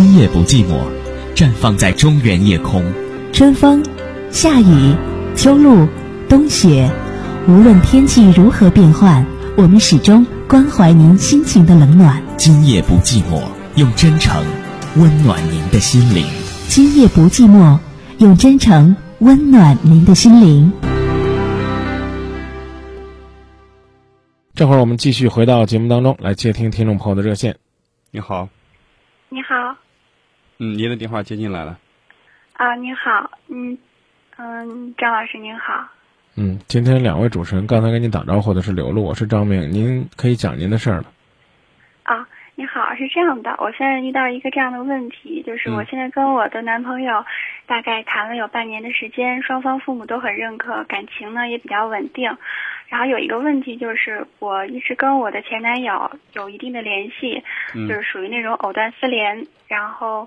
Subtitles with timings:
[0.00, 0.84] 今夜不寂寞，
[1.34, 2.84] 绽放在中原夜空。
[3.32, 3.82] 春风、
[4.30, 4.94] 夏雨、
[5.34, 5.88] 秋露、
[6.28, 6.88] 冬雪，
[7.48, 9.26] 无论天气如何变换，
[9.56, 12.22] 我们始终关怀您心情的冷暖。
[12.36, 13.42] 今夜不寂寞，
[13.74, 14.40] 用真诚
[14.94, 16.24] 温暖您的心灵。
[16.68, 17.76] 今夜不寂寞，
[18.18, 20.72] 用真诚温暖您的心灵。
[24.54, 27.56] 这会儿我们继续回到节目当中来接听听众朋友的热线。
[28.12, 28.48] 你好，
[29.28, 29.76] 你好，
[30.60, 31.78] 嗯，您的电话接进来了。
[32.54, 33.78] 啊，您好，嗯
[34.36, 35.88] 嗯，张老师您好。
[36.36, 41.04] 嗯，今天两位主持人刚才跟您打招呼的是刘璐，我是张明，您可以讲您的事儿了。
[42.02, 47.24] 啊，你好，是这样的，我现在遇到一个这样的问题，就是我现在跟我的男朋友
[47.66, 52.36] 大概谈了有半年的时间，双方父母都很认可，感情呢也比较稳定。
[52.88, 59.46] 然后有一个问题就是，我一直跟我的前男友有一定的联系，就是属于那种藕断丝连。
[59.66, 60.26] 然后，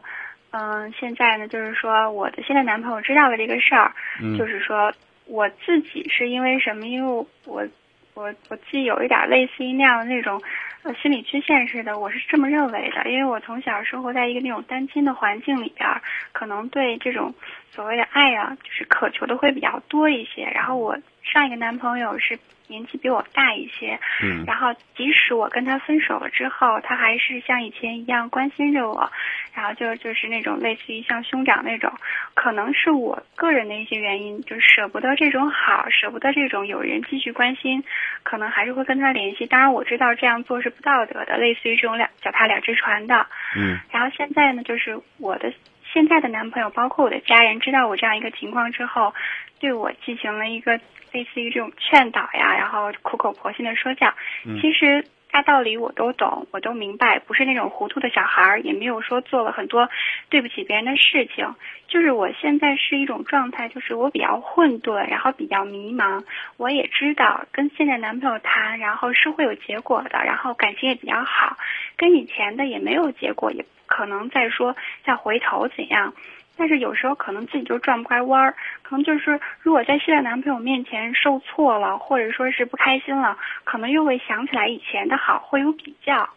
[0.52, 3.92] 嗯，现在呢，就是说我的现在男朋友知道了这个事儿，
[4.38, 4.94] 就是说
[5.26, 6.86] 我自己是因为什么？
[6.86, 7.68] 因为我
[8.16, 10.40] 我我自己有一点类似于那样的那种
[10.84, 13.10] 呃心理缺陷似的，我是这么认为的。
[13.10, 15.90] 因为我从小生活在一个那种单亲的环境里边，
[16.32, 17.34] 可能对这种
[17.72, 20.44] 所谓的爱啊，就是渴求的会比较多一些。
[20.44, 20.96] 然后我。
[21.24, 22.38] 上一个男朋友是
[22.72, 29.12] 年纪比我大一些，嗯，然后即使我跟他分手了之后，他还是像以前一样关心着我，
[29.54, 31.92] 然后就就是那种类似于像兄长那种，
[32.34, 37.84] 可能是我个人的一些原因，就舍不得这种好，舍不得这种有人继续关心，
[38.24, 39.46] 可能还是会跟他联系。
[39.46, 45.52] 当然我知道这样做是不道德的，类似于这种两脚踏两只船的，嗯，然后现在呢，就是我的
[45.94, 49.14] 现在的男朋友，包括我的家人，知道我这样一个情况之后，
[49.60, 50.80] 对我进行了一个。
[51.14, 54.14] 类似于这种劝导呀，然后苦口婆心的说教，
[54.62, 59.90] 其实大道理我都懂，我都明白，不是那种糊涂的小孩儿，也没有说做了很多
[60.30, 61.56] 对不起别人的事情。
[61.88, 66.24] 就是我现在是一种状态，就是我比较混沌，然后比较迷茫。
[66.58, 71.58] 我也知道跟现在男朋友谈，然后是会有结果的，然后感情也比较好，
[71.96, 74.76] 跟以前的也没有结果，也可能再说
[75.06, 76.14] 再回头怎样。
[76.62, 86.30] 但是有时候可能自己就转不开弯儿，可能就是如果在现在男朋友面前受挫了，或者说是不开心了，可能又会想起来以前的好，会有比较。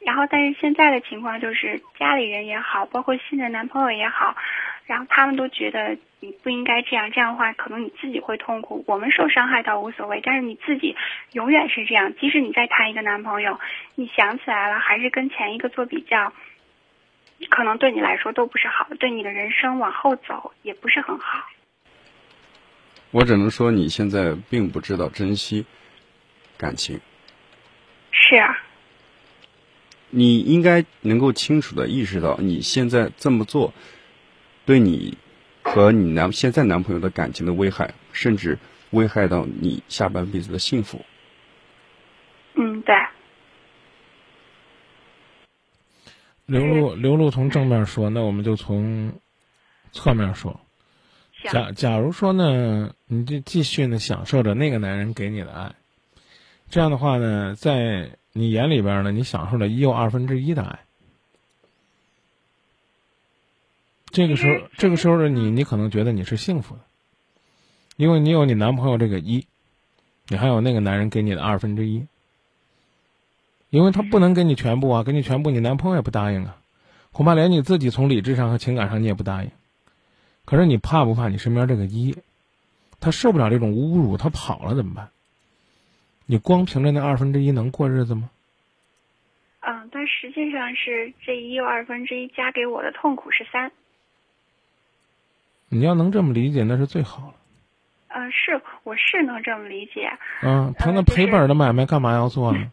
[0.00, 4.34] 然后，但是现在的情况就是家里人也好，包括新的男朋友也好，
[4.86, 8.82] 然后他们都觉得你不应该这样，这样的话可能你自己会痛苦。
[8.86, 10.96] 我们受伤害倒无所谓，但是你自己
[11.32, 12.14] 永远是这样。
[12.14, 13.60] 即使你再谈一个男朋友，
[13.94, 16.32] 你想起来了还是跟前一个做比较。
[17.50, 21.44] 可能对你来说都不是好，对你的人生往后走也不是很好。
[23.10, 25.64] 我只能说你现在并不知道珍惜
[26.56, 27.00] 感情。
[28.10, 28.58] 是啊。
[30.10, 33.74] 你应该能够清楚的意识到，你现在这么做，
[34.64, 35.18] 对你
[35.62, 38.58] 和你男现在男朋友的感情的危害，甚至
[38.90, 41.04] 危害到你下半辈子的幸福。
[42.54, 42.94] 嗯，对。
[46.46, 49.12] 刘露，刘露从正面说，那我们就从
[49.92, 50.58] 侧面说。
[51.50, 55.74] 假假如说呢，你就继续呢享受着那个男人给你的爱，
[56.70, 60.80] 这样的话呢，在你眼里边呢，你享受了一又二分之一的爱。
[64.10, 66.80] 这个时候，这个时候的你，你可能觉得你是幸福的，
[67.96, 69.46] 因为你有你男朋友这个一，
[70.28, 72.06] 你还有那个男人给你的二分之一。
[73.76, 76.56] 因为他不能给你全部啊，给你全部，你男朋友也不答应啊，
[77.12, 79.50] 恐怕连你自己从理智上和情感上你也不答应。
[80.46, 82.16] 可是你怕不怕你身边这个一，
[83.00, 85.10] 他受不了这种侮辱，他跑了怎么办？
[86.24, 88.30] 你光凭着那二分之一能过日子吗？
[89.60, 93.70] 嗯，但实际上是这一又二分之一加给我的痛苦是三。
[95.68, 97.34] 你要能这么理解，那是最好了。
[98.08, 100.10] 嗯，是，我是能这么理解。
[100.42, 102.72] 嗯，他那赔本的买卖，干嘛要做呢？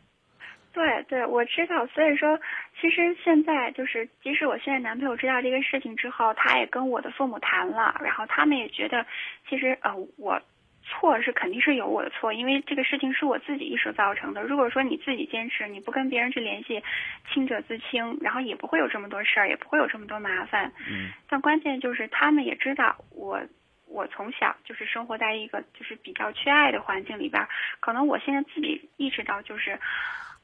[0.73, 1.85] 对对，我知道。
[1.85, 2.39] 所以说，
[2.81, 9.05] 其实现在就是，即使我现在男朋友知道这个事情之后，他也跟我的父母谈了，然后他们也觉得，
[9.47, 10.41] 其实呃，我
[10.81, 14.41] 错是肯定是有我的错，因为这个事情是我自己一手造成的。
[14.41, 16.83] 如果说你自己坚持，你不跟别人去联系，
[17.31, 20.71] 清者自清，然后也不会有这么多事儿，也不会有这么多麻烦。
[20.89, 21.11] 嗯。
[21.29, 23.39] 但关键就是他们也知道我，
[23.87, 27.47] 我从小就是生活在一个就是比较缺爱的环境里边，
[27.79, 29.79] 可能我现在自己意识到就是。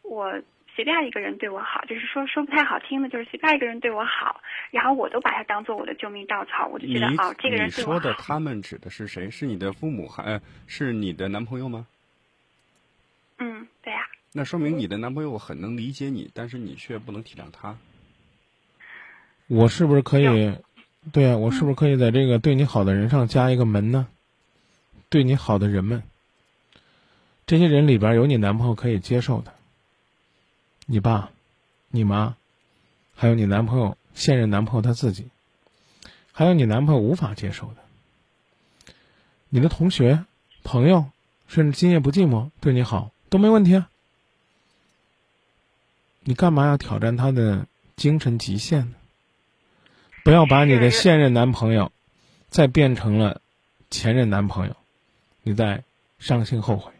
[0.09, 0.41] 我
[0.75, 4.41] 随便一个人对我好，就是说说不太好听的，就是随便一个人对我好，
[4.71, 9.29] 然后我都把他当做我的救命稻草，我就觉得哦，这个人对我你说的他们指的是谁？
[9.29, 11.85] 是你的父母还是你的男朋友吗？
[13.37, 13.99] 嗯，对呀。
[14.33, 17.77] 那说明你的男朋友很能理解你，但是你却不能体谅他。
[19.47, 20.53] 我是不是可以？
[21.13, 24.07] 对啊、我是不是可以在这个对你好的人上加一个门呢？
[25.09, 26.03] 对你好的人们，
[27.47, 29.53] 这些人里边有你男朋友可以接受的，
[30.91, 31.29] 你爸、
[31.89, 32.35] 你妈，
[33.13, 35.27] 还有你男朋友现任男朋友他自己，
[36.31, 38.93] 还有你男朋友无法接受的，
[39.49, 40.25] 你的同学、
[40.63, 41.05] 朋友，
[41.47, 43.87] 甚至今夜不寂寞对你好都没问题啊。
[46.21, 48.95] 你干嘛要挑战他的精神极限呢？
[50.23, 51.91] 不要把你的现任男朋友
[52.49, 53.41] 再变成了
[53.91, 54.75] 前任男朋友，
[55.43, 55.83] 你再
[56.17, 56.91] 伤心后悔。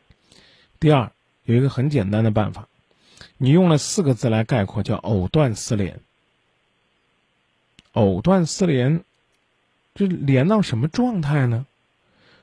[0.80, 1.12] 第二，
[1.46, 2.68] 有一个很简单的办法，
[3.38, 6.00] 你用了四个字来概括，叫藕断丝连。
[7.94, 9.04] 藕断丝连，
[9.96, 11.66] 这连到什么状态呢？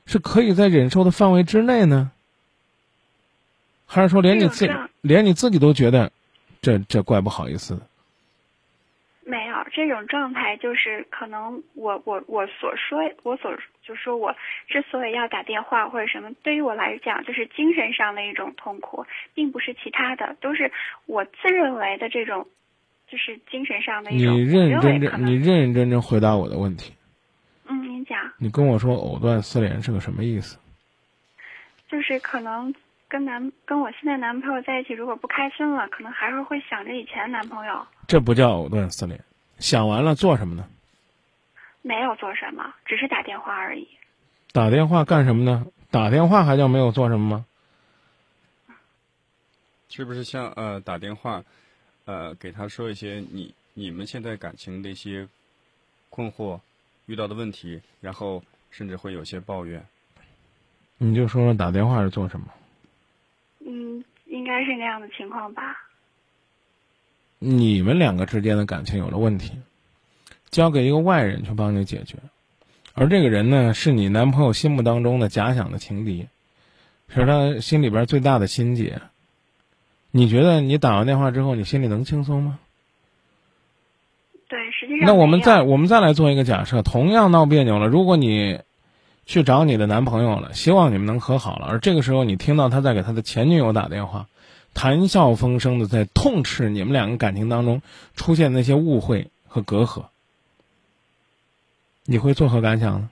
[0.05, 2.11] 是可以在忍受的范围之内呢，
[3.85, 4.69] 还是说连你自
[5.01, 6.13] 连你自己都觉得
[6.61, 7.81] 这这怪不好意思的？
[9.71, 14.33] 这种状态，就是可能我我我所说我所就说我
[14.67, 20.71] 之所以要打电话或者什么，对于我来讲就是精神上的一种痛苦，并不是其他的，都是
[21.05, 22.47] 我自认为的这种，
[23.09, 24.33] 就是精神上的一你种。
[24.33, 26.93] 你认认真真，你认认真真回答我的问题。
[27.67, 30.57] 嗯，您讲，你跟我说藕断丝连是个什么意思？
[31.89, 32.73] 就是可能
[33.07, 39.17] 跟男跟我现在男朋友在一起，如果不开心了，可能还是会想着以前男朋友，这不叫藕断丝连。
[39.59, 40.67] 想完了做什么呢？
[41.81, 43.87] 没有做什么，只是打电话而已。
[44.51, 45.65] 打电话干什么呢？
[45.89, 47.45] 打电话还叫没有做什么吗？
[49.89, 51.43] 是不是像呃打电话，
[52.05, 55.27] 呃给他说一些你你们现在感情的一些
[56.09, 56.59] 困惑、
[57.05, 59.83] 遇到的问题，然后甚至会有些抱怨。
[60.97, 62.47] 你就说说打电话是做什么？
[63.59, 65.86] 嗯，应该是那样的情况吧。
[67.39, 69.51] 你们两个之间的感情有了问题，
[70.49, 72.17] 交给一个外人去帮你解决，
[72.93, 76.27] 而这个人呢，是你男朋友心目当中的假想的情敌，
[77.13, 79.01] 是他心里边最大的心结。
[80.09, 82.59] 你觉得你打完电话之后，你心里能轻松吗？
[84.49, 88.61] 对，实际上那我们再我们再来做一个假设，同样闹别扭了，如果你
[89.25, 94.27] 去找你的男朋友了，希望你们能和好了，而这个时候你听到他在给他的前女友打电话，
[94.77, 97.81] 谈笑风生的在痛斥你们两个感情当中
[98.15, 100.05] 出现那些误会和隔阂，
[102.05, 103.09] 你会作何感想呢？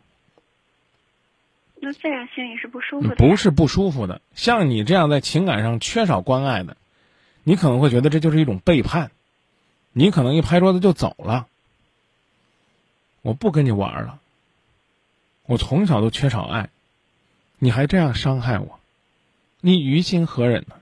[1.78, 3.16] 那自然心里是不舒服的。
[3.16, 6.78] 不是不舒服的，像你这样在情感上缺少关爱的，
[7.44, 9.10] 你可能会觉得这就是一种背叛，
[9.92, 11.48] 你可能一拍桌子就走了。
[13.24, 14.20] 我不跟你玩了，
[15.48, 16.70] 我从小都缺少爱，
[17.58, 18.80] 你还这样伤害我，
[19.62, 20.76] 你于心何忍呢？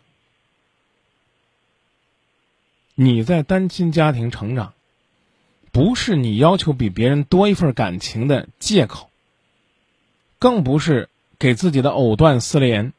[2.96, 4.74] 你在单亲家庭成长，
[5.72, 9.10] 不是你要求比别人多一份感情的借口。
[10.38, 11.08] 更不是
[11.40, 12.92] 给自己的藕断丝连、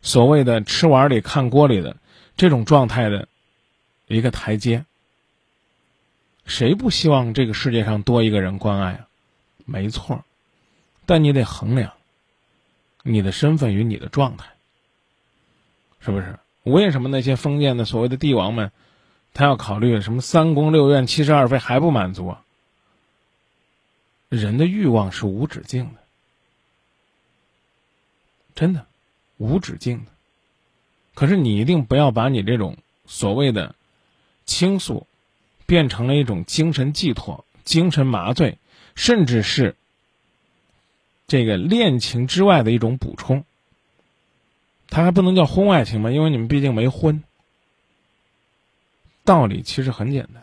[0.00, 1.96] 所谓的吃碗里看锅里的
[2.36, 3.26] 这种状态的
[4.06, 4.84] 一个台阶。
[6.44, 9.08] 谁不希望这个世界上多一个人关爱啊？
[9.64, 10.24] 没错，
[11.04, 11.92] 但你得衡量
[13.02, 14.46] 你的身份与你的状态，
[15.98, 16.38] 是不是？
[16.62, 18.70] 为什么那些封建的所谓的帝王们，
[19.36, 22.42] 他要考虑什么三宫六院七十二妃还不满足啊？
[24.30, 26.00] 人的欲望是无止境的。
[28.54, 28.86] 真的，
[29.36, 30.10] 无止境的。
[31.14, 33.74] 可是你一定不要把你这种所谓的
[34.46, 35.06] 倾诉，
[35.66, 38.56] 变成了一种精神寄托、精神麻醉，
[38.94, 39.76] 甚至是
[41.28, 43.44] 这个恋情之外的一种补充。
[44.88, 46.10] 它还不能叫婚外情吗？
[46.10, 47.22] 因为你们毕竟没婚。
[49.26, 50.42] 道理其实很简单。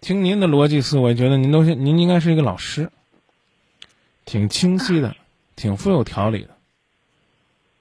[0.00, 2.90] 听您的逻辑思维，觉得您都是您应该是一个老师。
[4.24, 5.16] 挺清晰的，
[5.56, 6.56] 挺富有条理的。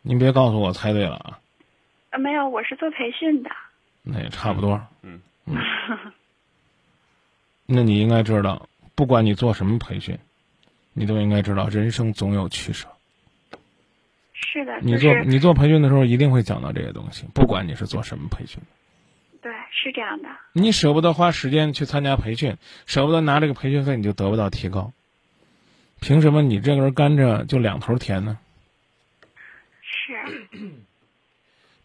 [0.01, 1.39] 您别告诉我猜对了啊！
[2.09, 3.51] 啊，没有，我是做培训的。
[4.01, 4.81] 那也差不多。
[5.03, 5.57] 嗯嗯。
[7.65, 10.17] 那你应该知道，不管你做什么培训，
[10.93, 12.87] 你都应该知道，人生总有取舍。
[14.41, 18.59] 是的，你做就是你做培训的时候，一定会讲到这些东西，不管你是做什么培训。
[19.41, 20.29] 对，是这样的。
[20.53, 24.91] 你舍不得花时间去参加培训，舍不得拿这个培训费，你就得不到提高。
[26.01, 28.37] 凭什么你这根甘蔗就两头甜呢？
[29.81, 30.13] 是，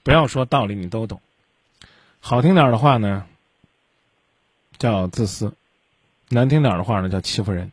[0.03, 1.21] 不要说道理你都懂，
[2.21, 3.27] 好听点的话呢，
[4.79, 5.53] 叫自私；
[6.29, 7.71] 难听点的话呢，叫欺负人。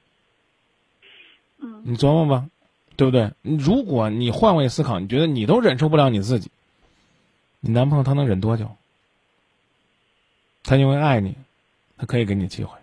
[1.60, 2.50] 嗯，你琢磨吧，
[3.02, 3.32] 对不对？
[3.42, 6.52] 如果你换位思考，你觉得你都忍受不了你自己，
[7.60, 8.78] 你男朋友他能忍多久？
[10.62, 11.36] 他因为爱你，
[11.98, 12.78] 他可以给你机会。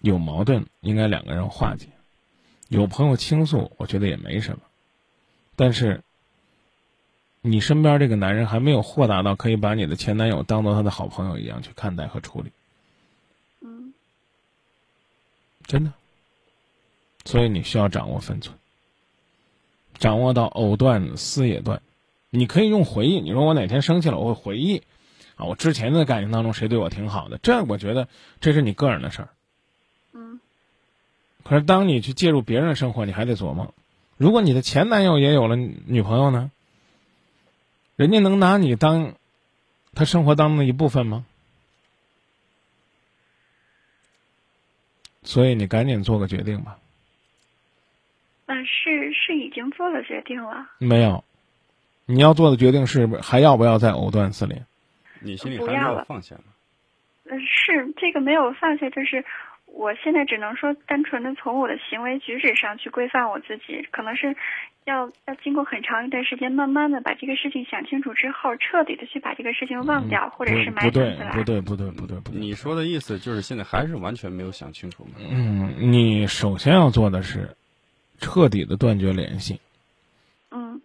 [0.00, 1.86] 有矛盾应该两个人化解，
[2.68, 4.58] 有朋友倾诉，我觉得也没什么。
[5.56, 6.02] 但是，
[7.40, 12.52] 你身边这个男人还没有豁达到可以把你的前男友当做他的好朋友一样去看待和处理。
[13.62, 13.94] 嗯，
[15.64, 15.94] 真的。
[17.26, 18.56] 所以你需要掌握分寸，
[19.98, 21.82] 掌握到藕断丝也断。
[22.30, 24.82] 你可以用回忆，你说我哪天生气了，我会回忆，
[25.34, 28.08] 啊，我之前的感情当中谁对我挺好的，这我觉得
[28.40, 29.28] 这是你个人的事儿。
[30.14, 30.40] 嗯。
[31.44, 33.74] 可是当你去介入别人的生活，你还得琢磨，
[34.16, 36.50] 如果你的前男友也有了女朋友呢？
[37.96, 39.14] 人家能拿你当
[39.94, 41.24] 他生活当中的一部分吗？
[45.22, 46.78] 所以你赶紧做个决定吧。
[48.46, 50.66] 嗯，是是已经做了决定了。
[50.78, 51.24] 没有，
[52.06, 54.64] 你要做的决定是还要不要再藕断丝连？
[55.20, 56.44] 你心里还没有放下吗？
[57.24, 59.24] 嗯，是这个没有放下，就是
[59.66, 64.36] 我现在只能说单纯的从我的行为举止上去规范我自己，可能是
[64.84, 71.32] 要要经过很长一段时间，慢慢的把这个事情想清楚之后，彻底的去把这个事情忘掉，或者是埋藏起来。
[71.32, 75.14] 不对，不对，不对，不对，你说的意思就是现在还是完全没有想清楚吗？
[75.18, 77.50] 嗯，你首先要做的是。
[78.20, 79.60] 彻底的断绝联系。
[80.50, 80.80] 嗯。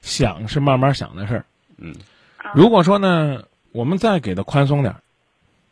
[0.00, 1.44] 想是慢慢想的事儿。
[1.76, 1.94] 嗯。
[2.54, 5.02] 如果说呢，我们再给他宽松点儿，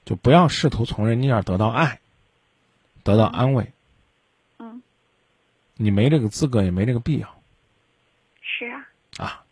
[0.04, 2.00] 就不要试图从人家那儿得到爱，
[3.02, 3.73] 得到安慰。
[4.59, 4.83] 嗯。
[5.75, 7.35] 你没这个资格，也没这个必要。
[8.40, 8.88] 是啊。
[9.19, 9.45] 啊。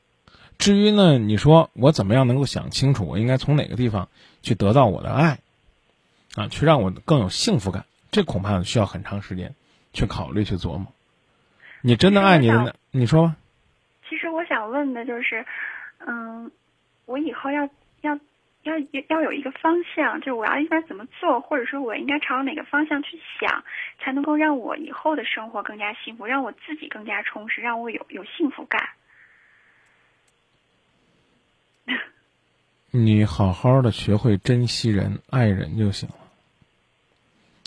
[0.59, 4.09] 至于呢，你说我怎么样能够想清楚，我应该从哪个地方
[4.43, 5.41] 去得到我的爱，
[6.35, 7.85] 啊，去让我更有幸福感？
[8.13, 9.55] 这恐怕需要很长时间。
[9.93, 10.87] 去考虑去琢磨，
[11.81, 13.37] 你真的爱你的那，你说吧。
[14.09, 15.45] 其实我想问的就是，
[16.07, 16.51] 嗯，
[17.07, 17.69] 我以后要
[18.03, 18.19] 要
[18.63, 18.73] 要
[19.09, 23.65] 要有一个方向，就是我要应该怎么做，或者说我应该朝哪个方向去想，
[23.99, 28.89] 才能够让我以后的生活更加幸福，让我自己更加充实，让我有有幸福感。
[32.95, 36.15] 你好好的学会珍惜人、爱人就行了。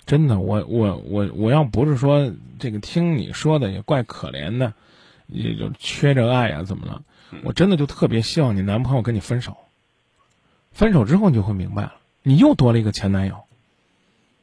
[0.06, 4.74] 真的，我我我我要不是说这个听你说的也怪可怜的，
[5.28, 7.02] 也就缺着爱呀，怎么了？
[7.44, 9.58] 我真的就特别希望你男朋友跟你分手。
[10.72, 13.46] 分手之后你就会明白了，你又多了一个前男友。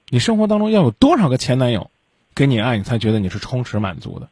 [0.09, 1.91] 你生活当中要有多少个前男友
[2.35, 4.29] 给你爱，你才觉得你是充实满足的？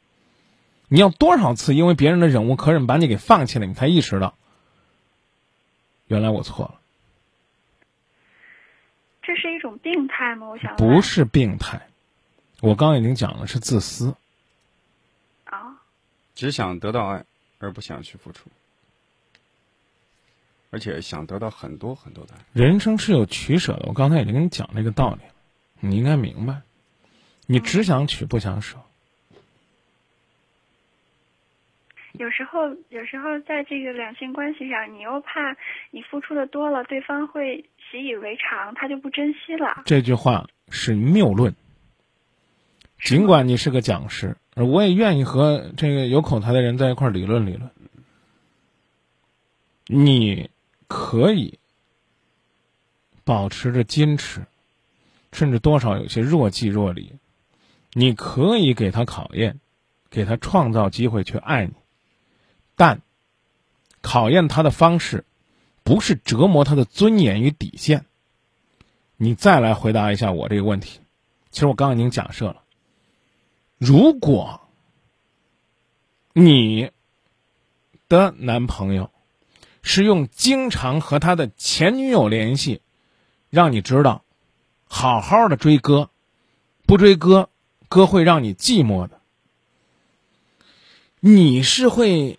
[0.88, 4.34] 你要多少次因为别人的忍无可忍把你给放弃了，你才意识到
[6.08, 6.79] 原来我错了。
[9.30, 10.48] 这是一种病态吗？
[10.48, 11.80] 我想不是病态，
[12.60, 14.12] 我刚已经讲了，是自私。
[15.44, 15.80] 啊，
[16.34, 17.24] 只想得到爱，
[17.60, 18.50] 而不想去付出，
[20.70, 22.40] 而且想得到很多很多的爱。
[22.52, 25.32] 人生是有取舍的，我刚才已经跟你讲这个道理了，
[25.78, 26.62] 你应该明白。
[27.46, 28.78] 你只想取，不想舍。
[32.20, 35.56] 有时候，有时候在这个两性关系上，你又怕
[35.90, 37.64] 你付出的多了，对方会。
[37.90, 39.82] 习以为常，他就不珍惜了。
[39.84, 41.56] 这句话是谬论。
[43.02, 47.68] 尽管你是个讲师，我也愿意和这个有口才的人在一块理论理论。
[49.86, 50.50] 你
[50.86, 51.58] 可以
[53.24, 54.42] 保持着矜持，
[55.32, 57.14] 甚至多少有些若即若离。
[57.92, 59.58] 你可以给他考验，
[60.10, 61.72] 给他创造机会去爱你，
[62.80, 63.02] 但
[64.00, 65.26] 考验他的方式。
[65.82, 68.04] 不是折磨他的尊严与底线。
[69.16, 71.00] 你再来回答一下我这个问题。
[71.50, 72.62] 其实我刚刚已经假设了，
[73.76, 74.60] 如果
[76.32, 76.90] 你
[78.08, 79.10] 的男朋友
[79.82, 82.82] 是用经常和他的前女友联系，
[83.48, 84.22] 让你知道
[84.84, 86.10] 好好的追哥，
[86.86, 87.50] 不追哥，
[87.88, 89.20] 哥会让你寂寞的。
[91.18, 92.38] 你是会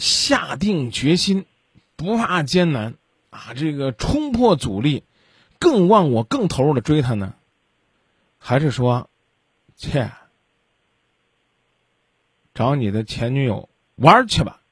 [0.00, 1.46] 下定决心。
[1.94, 2.94] 不怕艰难，
[3.28, 5.04] 啊，这个冲破阻力，
[5.58, 7.34] 更忘我，更投入的追他呢？
[8.38, 9.10] 还是说，
[9.76, 10.10] 切，
[12.54, 14.62] 找你的前女友玩去吧？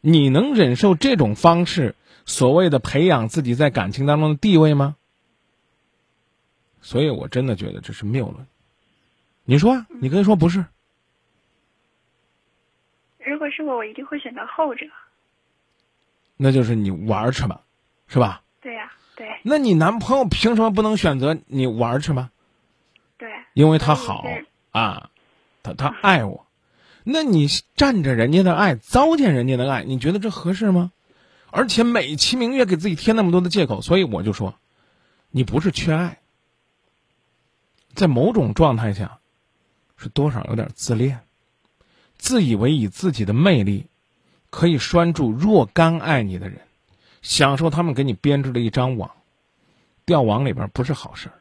[0.00, 1.94] 你能忍受这种方式
[2.24, 4.96] 所谓的培养自己在感情当中的地位吗？
[6.82, 8.44] 所以我真的觉得这是谬论。
[9.44, 10.64] 你说，你可以说不是。
[13.26, 14.86] 如果是我，我一定会选择后者。
[16.36, 17.60] 那就是你玩去吧，
[18.06, 18.42] 是吧？
[18.60, 19.28] 对呀，对。
[19.42, 22.30] 那你男朋友凭什么不能选择你玩去吗？
[23.18, 23.28] 对。
[23.54, 24.24] 因为他好
[24.70, 25.10] 啊，
[25.62, 26.46] 他他爱我。
[27.02, 30.92] 那你占着人家的爱，糟践人家的爱，你觉得这合适吗？
[31.50, 34.54] 而且美其名曰给自己添那么多的借口，所以我就说，
[35.30, 36.18] 你不是缺爱，
[37.94, 39.18] 在某种状态下，
[39.96, 41.25] 是多少有点自恋，
[42.18, 43.86] 自以为以自己的魅力
[44.50, 46.60] 可以拴住若干爱你的人，
[47.22, 49.10] 享受他们给你编织的一张网，
[50.04, 51.34] 掉网里边不是好事儿。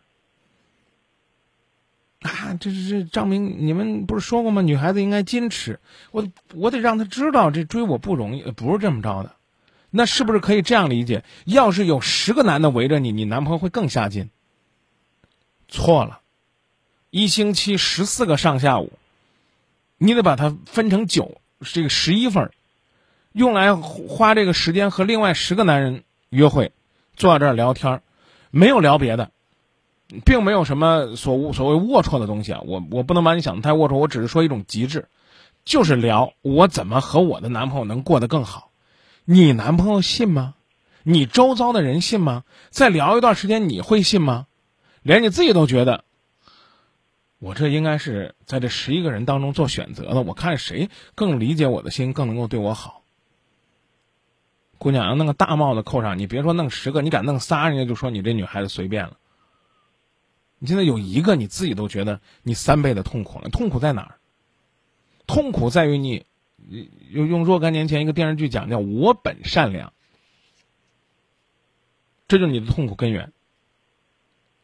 [2.21, 4.61] 啊，这这这，张明，你们不是说过吗？
[4.61, 5.79] 女孩子应该矜持，
[6.11, 9.35] 我我得让她知道，这追我不容易，不是这么着的。
[9.91, 11.23] 那是不是可以这样理解？
[11.45, 14.29] 要是有十个男的围着你，你男朋友会更下劲？
[15.67, 16.19] 错了，
[17.11, 18.91] 一星期十四个上下午，
[19.97, 22.51] 你得把它分成九，这个十一份
[23.31, 26.71] 用来花这个时间和另外十个男人约会，
[27.15, 28.01] 坐在这儿聊天
[28.51, 29.31] 没有聊别的。
[30.23, 35.07] 并没有什么所所谓龌龊的东西啊，我我不能把你想的太龌龊，我只是说一种极致，
[35.65, 38.69] 就是聊我怎么和我的男朋友能过得更好，
[39.25, 40.53] 你男朋友信吗？
[41.01, 42.43] 你周遭的人信吗？
[42.69, 44.45] 再聊一段时间你会信吗？
[45.01, 46.03] 连你自己都觉得，
[47.39, 53.03] 我这应该是在这十一个人当中做选择的，我看谁更理解我的心，更能够对我好。
[54.77, 59.17] 姑娘要弄个大帽子扣上，你别说弄十个，你敢弄仨，人家就说你这女孩子随便了。
[60.59, 63.49] 你现在有一个，你自己都觉得你三倍的痛苦了。
[63.49, 64.19] 痛苦在哪儿？
[65.27, 66.25] 痛苦在于你，
[67.09, 69.91] 用用若干年前一个电视剧讲叫“我本善良”，
[72.27, 73.33] 这就是你的痛苦根源。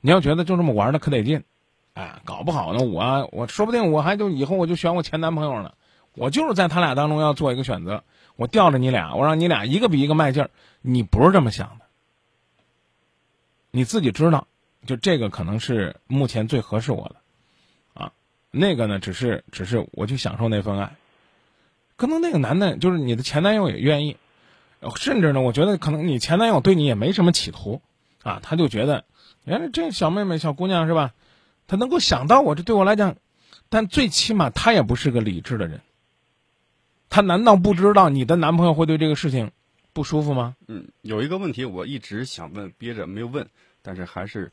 [0.01, 1.43] 你要觉得就这么玩的可得劲，
[1.93, 5.73] 哎，搞不好呢，我我说不定我还就以后我就选我前男朋友呢。
[6.13, 8.03] 我就是在他俩当中要做一个选择，
[8.35, 10.49] 我吊着你俩，我让你俩一个比一个卖劲儿。
[10.81, 11.85] 你不是这么想的，
[13.71, 14.45] 你自己知道。
[14.85, 17.15] 就这个可能是目前最合适我的，
[17.93, 18.11] 啊，
[18.49, 20.95] 那个呢，只是只是我去享受那份爱，
[21.95, 24.17] 可能那个男的，就是你的前男友也愿意，
[24.95, 27.79] 甚至呢，我觉得可能你前男友对你也没什么企图，
[28.23, 29.05] 啊，他就觉得，
[29.45, 31.13] 哎，这小妹妹、小姑娘是吧？
[31.71, 33.15] 他能够想到我，这对我来讲，
[33.69, 35.79] 但最起码他也不是个理智的人，
[37.09, 39.49] 他难道不知道你的男朋友会对这个事情
[39.93, 40.53] 不舒服吗？
[40.67, 43.47] 嗯，有一个问题我一直想问，憋着没有问，
[43.81, 44.51] 但是还是。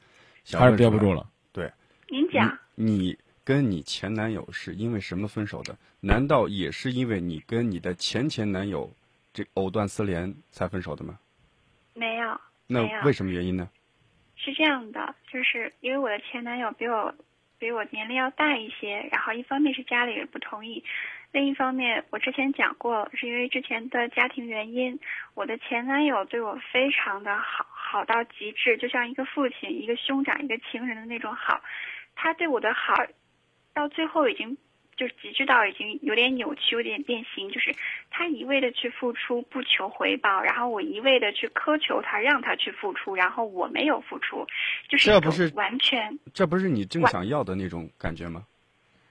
[0.53, 1.29] 还是憋不住了。
[1.51, 1.71] 对，
[2.09, 5.77] 您讲，你跟你前男友是因为什么分手的？
[5.99, 8.91] 难道也是因为你跟你的前前男友
[9.35, 11.19] 这藕断丝连才分手的吗？
[11.95, 12.41] 没有。
[12.69, 13.69] 那为什么原因呢？
[14.39, 17.15] 是这样的，就是因为我的前男友比我
[17.59, 20.83] 比我年龄要大一些，然后一方面是家里人不同意。
[21.31, 24.99] 另一方面，我之前讲过，是因为之前的家庭原因，
[25.35, 31.61] 我的前男友对我非常的好，好到极致，就像一个父亲、一个兄长、一个情人的那种好。
[32.15, 32.95] 他对我的好，
[33.75, 34.57] 到最后已经
[34.99, 37.75] 就是极致到已经有点扭曲、有点变形，就是
[38.11, 44.47] 他一味的去付出，不求回报，然后我一味的去苛求他，让他去付出，然后我没有付出，
[44.89, 48.45] 就是这不是完全，这不是你正想要的那种感觉吗？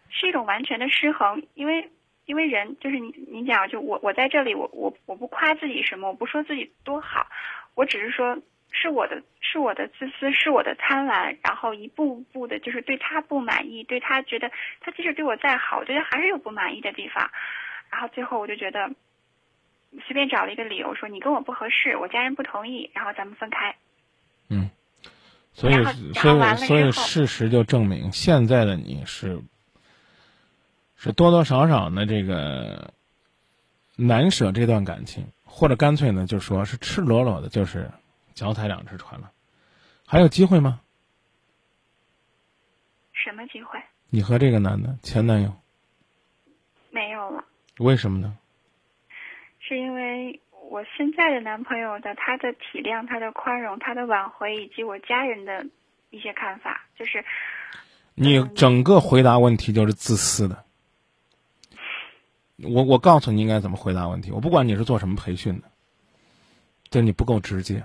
[0.09, 1.89] 是一种完全的失衡，因为。
[2.27, 7.25] 因为人就是你，你讲就我，我在这里，我我我不夸自己什么，我不说自己多好，
[7.73, 8.37] 我只是说
[8.79, 17.29] 是我的，是我的自私，是我的贪婪，然后一步步的，就是对他不满意，对他觉得他即使对我再好，我觉得还是有不满意的地方，
[17.89, 18.89] 然后最后我就觉得
[20.05, 23.75] 随便找了一个理由说你跟我不合适，我家人不同意，然后咱们分开。
[24.49, 24.69] 嗯，
[25.53, 29.41] 所以所以所以事实就证明现在的你是。
[30.99, 32.07] 是多多少少的？
[32.07, 32.91] 这个
[33.95, 37.91] 难舍这段感情，或者干脆呢，就说是赤裸裸的，就是
[38.37, 39.31] 脚踩两只船了。
[40.05, 40.79] 还有机会吗？
[43.11, 43.79] 什么机会？
[44.11, 45.51] 你和这个男的前男友
[46.91, 47.43] 没有了？
[47.79, 48.37] 为什么呢？
[49.59, 55.65] 是因为我现在的男朋友的他的体谅、他的宽容、他的挽回，以及我家人的
[56.11, 57.25] 一些看法，就是
[58.13, 60.63] 你整个回答问题就是自私的。
[62.57, 64.31] 我我告诉你应该怎么回答问题。
[64.31, 65.69] 我不管你是做什么培训的，
[66.89, 67.83] 就你不够直接，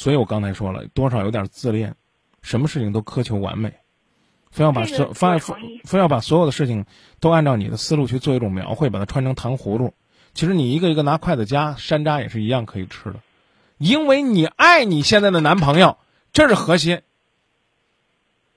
[0.00, 1.94] 所以我刚才说了，多少有点自恋，
[2.40, 3.74] 什么事情都苛求完美，
[4.50, 6.86] 非要把所非非非要把所有的事情
[7.20, 9.92] 都按照你的思路去做一种描绘，把它穿成糖葫芦。
[10.32, 13.20] 其实你一个一个拿筷子夹山楂也是一样可以吃的，
[13.76, 15.98] 因为你爱你现在的男朋友，
[16.32, 17.02] 这是核心。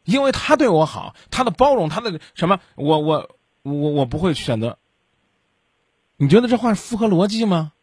[0.05, 3.29] 因为他对我好，他的包容，他的什么，我我
[3.63, 4.77] 我我不会选择。
[6.15, 7.73] 你觉得这话符合逻辑吗？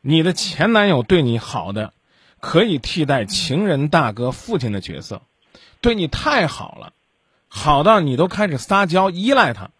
[0.00, 1.92] 你的前男友对你好的，
[2.40, 5.22] 可以替代情人、大哥、父亲的角色，
[5.80, 6.92] 对你太好了，
[7.48, 9.70] 好到你都开始撒娇依赖他。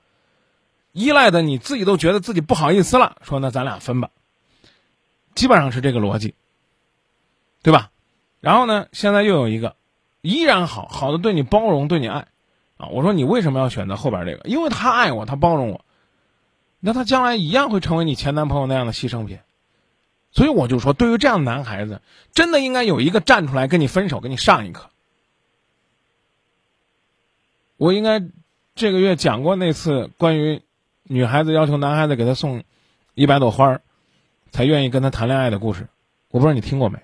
[0.92, 4.10] 依赖的你自己都觉得自己不好意思了，说那咱俩分吧，
[5.36, 6.34] 基本上是这个逻辑，
[7.62, 7.90] 对吧？
[8.40, 9.76] 然后呢，现在又有一个
[10.20, 12.26] 依然好好的对你包容，对你爱
[12.76, 12.88] 啊。
[12.88, 14.48] 我说你为什么要选择后边这个？
[14.48, 15.84] 因为他爱我，他包容我，
[16.80, 19.38] 那他将来一样会成为你前男朋友那样的牺牲品。
[20.32, 22.00] 所以我就说，对于这样的男孩子，
[22.32, 24.90] 真的应该有一个站出来跟你分手，给你上一课。
[27.76, 28.22] 我应该
[28.74, 30.62] 这个月讲过那次关于
[31.02, 32.62] 女孩子要求男孩子给她送
[33.14, 33.82] 一百朵花儿，
[34.52, 35.88] 才愿意跟他谈恋爱的故事。
[36.30, 37.00] 我不知道你听过没？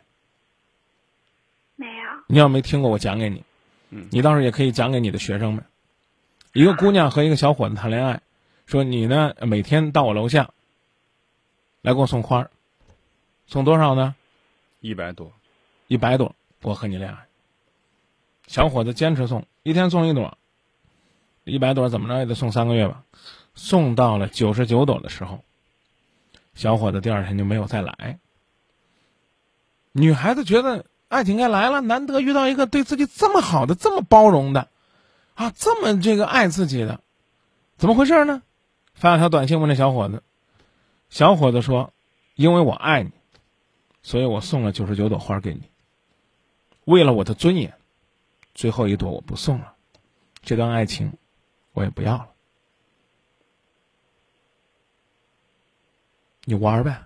[1.75, 1.95] 没有。
[2.29, 3.43] 你要没听过，我讲给你。
[3.91, 5.65] 嗯，你到时候也可以讲给你的学生们。
[6.53, 8.21] 一个姑娘和一个小伙子谈恋爱，
[8.67, 10.51] 说你呢每天到我楼下
[11.83, 12.51] 来给我送花儿。
[13.47, 14.15] 送多少呢？
[14.81, 15.33] 一百朵，
[15.87, 17.27] 一百朵，我和你恋爱。
[18.47, 20.37] 小伙子坚持送，一天送一朵，
[21.45, 23.05] 一百朵怎么着也得送三个月吧。
[23.55, 25.43] 送到了九十九朵的时候，
[26.55, 28.19] 小伙子第二天就没有再来。
[29.93, 34.69] 女孩子觉得爱情该来了，难得遇到一个对自己这么好的、这么包容的，
[35.35, 37.01] 啊，这么这个爱自己的，
[37.79, 38.43] 怎么回事呢？
[38.93, 40.23] 发了条短信问这小伙子，
[41.11, 41.93] 小伙子说
[42.37, 43.11] ：“因为我爱你。”
[44.07, 45.69] 所以我送了九十九朵花给你，
[46.85, 47.75] 为了我的尊严，
[48.55, 49.75] 最后一朵我不送了，
[50.43, 51.19] 这段爱情
[51.73, 52.29] 我也不要了，
[56.45, 57.03] 你玩呗，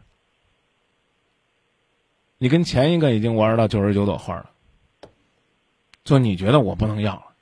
[2.36, 4.50] 你跟前一个已经玩到九十九朵花了，
[6.04, 7.34] 就你觉得我不能要了，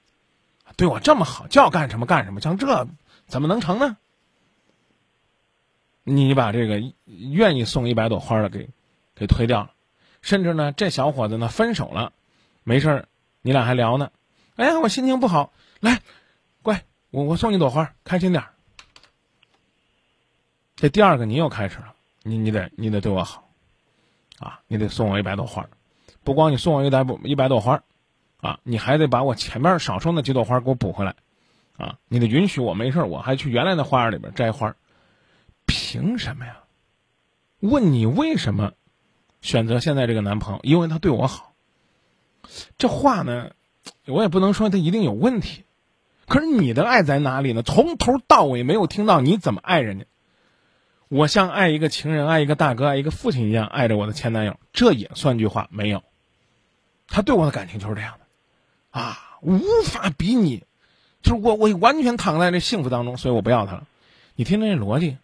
[0.76, 2.86] 对我这么好，叫干什么干什么，像这
[3.26, 3.96] 怎么能成呢？
[6.04, 8.70] 你把这个愿意送一百朵花的给。
[9.18, 9.72] 给推掉了，
[10.22, 12.12] 甚至呢，这小伙子呢分手了，
[12.62, 13.08] 没事儿，
[13.42, 14.10] 你俩还聊呢。
[14.56, 16.00] 哎呀，我心情不好，来，
[16.62, 18.50] 乖，我我送你朵花，开心点儿。
[20.76, 23.48] 这第二个你又开始了，你你得你得对我好，
[24.38, 25.68] 啊，你得送我一百朵花，
[26.24, 27.82] 不光你送我一百一百朵花，
[28.40, 31.14] 啊，你还得把我前面少收那几朵花给我补回来，
[31.76, 34.74] 啊，你得允许我没事我还去原来的花园里边摘花，
[35.66, 36.58] 凭什么呀？
[37.60, 38.72] 问你为什么？
[39.40, 41.54] 选择现在这个男朋友，因为他对我好。
[42.78, 43.50] 这话呢，
[44.06, 45.64] 我也不能说他一定有问题。
[46.26, 47.62] 可是你的爱在哪里呢？
[47.62, 50.06] 从头到尾没有听到你怎么爱人家。
[51.08, 56.02] 我像爱一个情人、爱一个大哥、爱一个父亲一样爱着我的前男友，这也算句话没有。
[57.06, 60.64] 他对我的感情就是这样的，啊，无法比拟。
[61.22, 63.86] 就是我，我完全躺在这幸福当中，所以我不要他了。
[64.34, 65.16] 你听听这逻辑，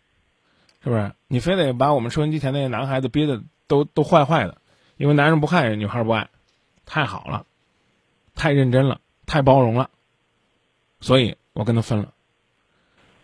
[0.83, 1.12] 是不是？
[1.29, 3.42] 你非得把我们收音机前那些男孩子憋的？
[3.66, 4.61] 都都坏坏的，
[4.96, 6.29] 因为男人不害人，女孩不爱，
[6.87, 7.46] 太好了，
[8.35, 9.90] 太认真了，太包容了，
[11.00, 12.12] 所以我跟他分了。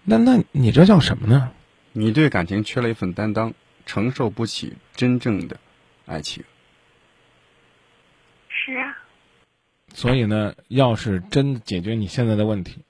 [0.03, 1.53] 那那你这叫什么呢？
[1.93, 3.53] 你对感情缺了一份担当，
[3.85, 5.59] 承受不起真正的
[6.07, 6.45] 爱情。
[8.49, 8.97] 是啊。
[9.93, 12.85] 所以呢，要是真解决你现在的问题，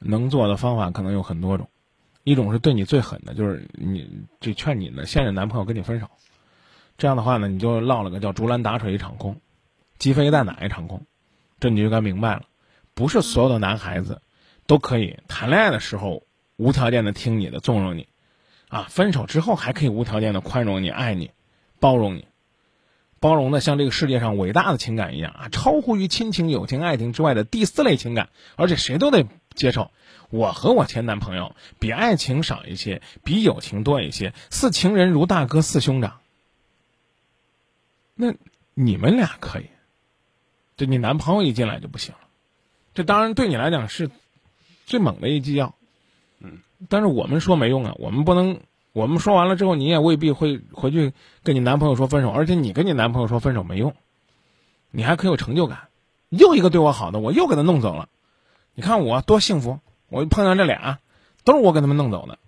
[0.00, 1.68] 能做的方法可能有很多种。
[2.22, 6.08] 一种是对你最狠的，就是你就劝你的现任男朋友跟你分手。
[6.96, 9.40] 这样的话呢，你就落了个叫竹篮打水一场空，
[9.98, 11.02] 鸡飞蛋打一场空，
[11.60, 12.42] 这你就该明白了，
[12.94, 14.22] 不是所有的男孩子
[14.66, 16.22] 都可以谈恋爱的时候
[16.56, 18.06] 无条件的听你的纵容你，
[18.68, 21.32] 啊，分手之后还可以无条件的宽容你、爱你、
[21.80, 22.26] 包容你，
[23.18, 29.90] 包容的像这个世界上伟大的情感一样啊，超乎于亲情、友情、爱情之外的第四类情感，而且谁都得接受。
[30.30, 36.20] 我和我前男朋友比爱情少一些，比友情多一些，似情人如大哥，似兄长。
[38.14, 38.34] 那
[38.74, 39.66] 你们俩可以，
[40.76, 42.20] 就你男朋友一进来就不行了。
[42.94, 44.10] 这当然对你来讲是
[44.86, 45.74] 最猛的一剂药，
[46.38, 46.60] 嗯。
[46.88, 48.60] 但是我们说没用啊，我们不能，
[48.92, 53.94] 我们说完了之后，你也未必会回去跟你男朋友说分手，而且你跟你男朋友说分手没用，
[54.90, 55.88] 你还可以有成就感。
[56.28, 58.08] 又一个对我好的，我又给他弄走了。
[58.74, 60.98] 你看我多幸福，我碰上这俩，
[61.44, 62.38] 都是我给他们弄走的，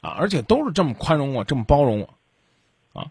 [0.00, 3.10] 啊，而且都是这么宽容我，这么包容我，啊，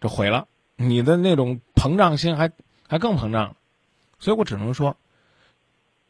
[0.00, 0.46] 这毁了。
[0.88, 2.50] 你的那种膨胀心还
[2.88, 3.56] 还更膨胀，
[4.18, 4.96] 所以我只能说，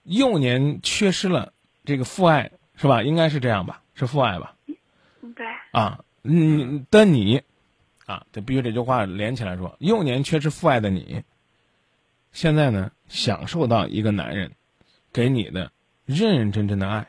[0.02, 1.52] 幼年缺失了
[1.84, 3.02] 这个父爱，是吧？
[3.02, 3.82] 应该是这样吧？
[3.94, 4.56] 是父爱吧？
[5.34, 5.46] 对。
[5.72, 7.42] 啊，你的你，
[8.06, 11.22] 啊，这必须这句话连起来说：幼年缺失父爱的你，
[12.32, 14.52] 现在呢，享受到一个男人
[15.12, 15.70] 给你的
[16.04, 17.06] 认认真真的爱，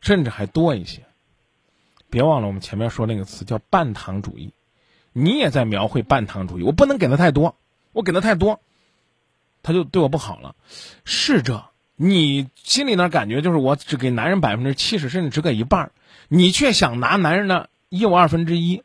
[0.00, 1.04] 甚至还多一些。
[2.08, 4.52] 别忘了我们前面说那个词叫半糖主义。
[5.12, 7.56] 你也在描绘半糖主义，我不能给他太多，
[7.92, 8.60] 我给他太多，
[9.62, 10.54] 他就对我不好了。
[11.04, 15.92] 试着你心里那感觉就是我只给男人百分之七十，甚至只给一半，
[16.28, 18.82] 你却想拿男人的一有二分之一，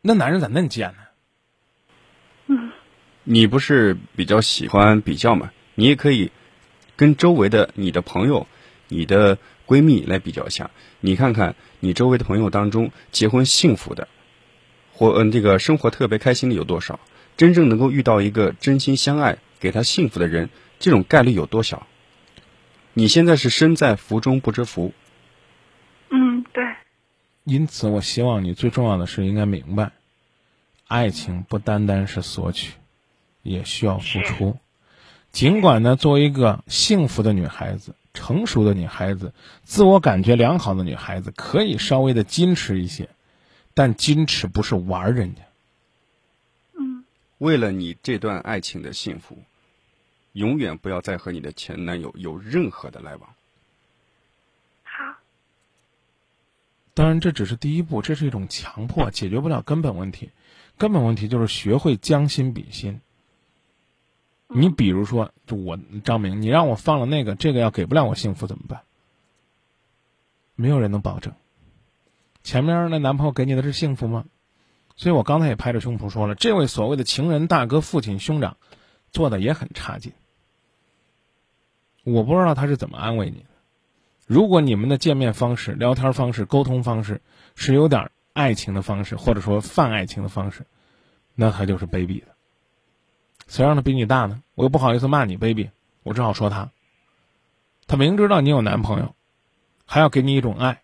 [0.00, 0.98] 那男人咋那么贱呢？
[2.46, 2.72] 嗯
[3.24, 5.50] 你不是比较喜欢比较吗？
[5.74, 6.32] 你也可以
[6.96, 8.46] 跟周围的你的朋友、
[8.88, 10.70] 你的闺蜜来比较一下，
[11.00, 14.08] 你看看你周围的朋友当中结婚幸福的，
[14.98, 16.98] 或嗯这个生活特别开心的有多少？
[17.36, 21.86] 真正能够遇到一个真心相爱、给他幸福的人，这种概率有多小？
[22.94, 24.92] 你现在是身在福中不知福，
[26.10, 26.64] 嗯，对，
[27.44, 29.92] 因此，我希望你最重要的是应该明白，
[30.88, 32.72] 爱情不单单是索取，
[33.44, 34.56] 也需要付出。
[35.30, 39.32] 尽管呢，作为一个幸福的女孩子、成熟的女孩子、
[39.62, 43.08] 自我感觉良好的女孩子，可以稍微的矜持一些，
[43.78, 45.42] 但矜持不是玩人家。
[46.76, 47.04] 嗯
[47.38, 49.38] 为了你这段爱情的幸福，
[50.32, 53.30] 永远不要再和你的前男友有任何的来往。
[54.82, 55.14] 好，
[56.92, 60.32] 当然，这只是第一步，这是一种强迫，解决不了根本问题。
[60.76, 63.00] 根本问题就是学会将心比心。
[64.48, 68.80] 你比如说，就我张明，你让我放了那个，这个要给不了我幸福怎么办？
[70.56, 71.32] 没有人能保证。
[72.48, 74.24] 前面那男朋友给你的是幸福吗？
[74.96, 78.56] 所以我刚才也拍着胸脯说了，这位所谓的情人大哥、父亲、兄长，
[79.12, 80.14] 做的也很差劲。
[82.04, 83.50] 我不知道他是怎么安慰你的。
[84.26, 87.20] 如果你们的见面方式、聊天方式、沟通方式
[87.54, 90.64] 是有点爱情的方式，或者说泛爱情的方式，
[91.34, 92.28] 那他就是卑鄙的。
[93.46, 94.42] 谁让他比你大呢？
[94.54, 95.68] 我又不好意思骂你卑鄙，
[96.02, 96.70] 我只好说他。
[97.86, 99.14] 他明知道你有男朋友，
[99.84, 100.80] 还要给你一种爱，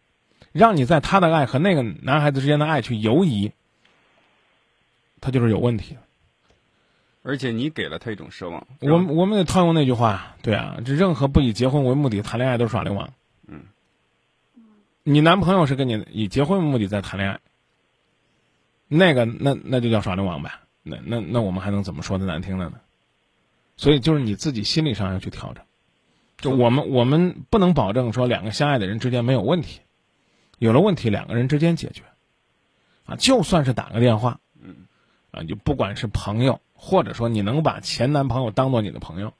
[0.55, 3.51] 让你在他的爱和那个男孩子之间的爱去游移，
[5.21, 6.01] 他就是有问题的。
[7.25, 8.65] 而且你给了他一种奢望。
[8.79, 13.13] 我们我们也套用那句话，对啊，这任何不以结婚为目的谈恋爱都是耍流氓。
[13.49, 13.63] 嗯，
[15.03, 17.41] 你男朋友是跟你以结婚为目的在谈恋爱，
[18.87, 20.53] 那个那那就叫耍流氓呗。
[20.85, 22.79] 那那那我们还能怎么说的难听的呢？
[23.77, 25.65] 所以就是你自己心理上要去调整。
[26.37, 29.81] 就我们我们不能保证说两个相爱的人之间没有问题，
[30.59, 32.03] 有了问题两个人之间解决。
[33.07, 34.87] 啊，就算是打个电话，嗯，
[35.31, 39.35] 啊，就不管是朋友，或者说你能把前男朋友当做你的朋友，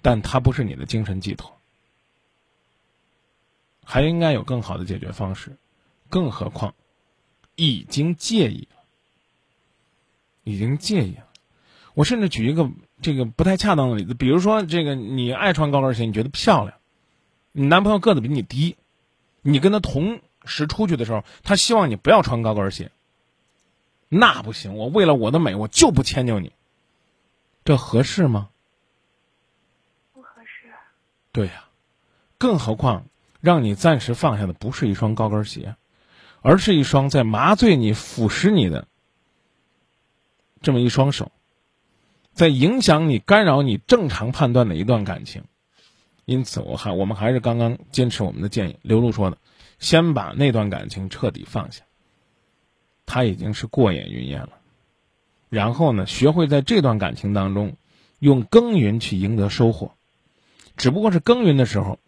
[0.00, 1.58] 但他不是你的精神寄托，
[3.84, 5.58] 还应该有更好的解决方式。
[6.08, 6.74] 更何况，
[7.54, 8.76] 已经介意了，
[10.44, 11.26] 已经介意了。
[11.94, 12.70] 我甚至举一个
[13.02, 16.78] 这个不太恰当的例子，比如说，这个你爱穿高跟鞋，你觉得漂亮，
[17.52, 18.76] 你男朋友个子比你低，
[19.42, 22.90] 你跟他同时出去的时候，他希望你不要穿高跟鞋。
[24.08, 26.52] 那不行，我为了我的美，我就不迁就你。
[27.64, 28.48] 这合适吗？
[30.12, 30.68] 不合适。
[31.32, 31.68] 对呀、
[32.38, 33.06] 更何况
[33.40, 35.74] 让你暂时放下的不是一双高跟鞋，
[36.40, 38.86] 而是一双在麻醉你、腐蚀你的
[40.62, 41.32] 这么一双手，
[42.32, 45.42] 在影响你、干扰你正常判断的一段感情。
[46.24, 49.38] 因此，我还我们还是刚刚坚持我们的建议，刘璐说的，
[49.78, 51.82] 先把那段感情彻底放下。
[53.04, 54.50] 他已经是过眼云烟了，
[55.48, 57.76] 然后呢，学会在这段感情当中，
[58.18, 59.94] 用耕耘去赢得收获。
[60.76, 62.00] 只不过是耕耘的时候，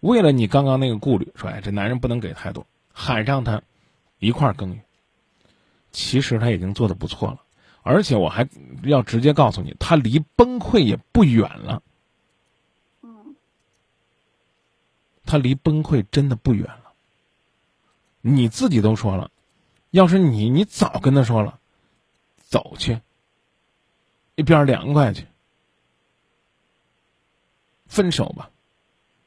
[0.00, 3.62] 为了你刚刚那个顾虑，说哎，这男人不能给太多，喊上他
[4.18, 4.80] 一块儿耕耘。
[5.92, 7.42] 其实他已经做的不错了，
[7.82, 8.48] 而且我还
[8.82, 11.82] 要直接告诉你，他离崩溃也不远了。
[13.02, 13.36] 嗯
[15.24, 16.81] 他离崩溃真的不远了。
[18.22, 19.30] 你自己都说了，
[19.90, 21.58] 要是你，你早跟他说了，
[22.38, 23.00] 走去，
[24.36, 25.26] 一边凉快去，
[27.86, 28.48] 分手吧。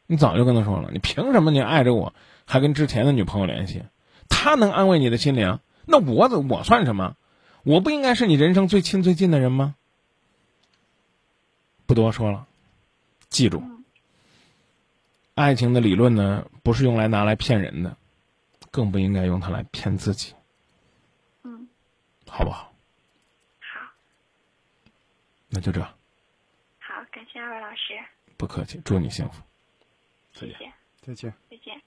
[0.07, 2.13] 你早就跟他说了，你凭什么你爱着我，
[2.45, 3.83] 还跟之前的女朋友联系？
[4.29, 7.15] 他能安慰你的心灵，那我怎我算什么？
[7.63, 9.75] 我不应该是你人生最亲最近的人吗？
[11.85, 12.47] 不多说了，
[13.29, 13.61] 记住。
[15.33, 17.97] 爱情的理论呢，不是用来拿来骗人的，
[18.75, 20.35] 更不应该用它来骗自己，
[21.43, 21.65] 嗯，
[22.27, 22.73] 好不好？
[23.61, 23.89] 好，
[25.47, 27.97] 那就这，好，感谢二位老师，
[28.35, 29.41] 不客气，祝你幸福。
[30.33, 31.33] 再见，再见。
[31.49, 31.81] 再见。